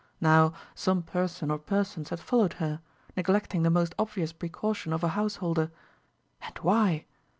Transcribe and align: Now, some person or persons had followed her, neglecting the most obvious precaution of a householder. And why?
Now, 0.19 0.53
some 0.73 1.03
person 1.03 1.51
or 1.51 1.59
persons 1.59 2.09
had 2.09 2.19
followed 2.19 2.53
her, 2.53 2.81
neglecting 3.15 3.61
the 3.61 3.69
most 3.69 3.93
obvious 3.99 4.33
precaution 4.33 4.93
of 4.93 5.03
a 5.03 5.09
householder. 5.09 5.69
And 6.41 6.57
why? 6.63 7.05